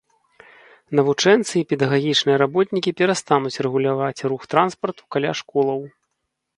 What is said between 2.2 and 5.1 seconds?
работнікі перастануць рэгуляваць рух транспарту